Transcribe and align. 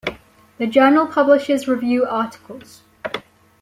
The 0.57 0.65
journal 0.65 1.05
publishes 1.05 1.67
review 1.67 2.05
articles. 2.07 2.81